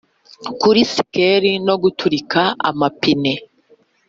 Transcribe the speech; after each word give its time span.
kuri 0.61 0.81
sikeli 0.91 1.51
no 1.67 1.75
guturika 1.83 2.41
amapine. 2.69 3.33